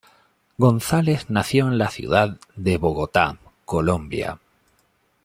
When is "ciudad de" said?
1.91-2.77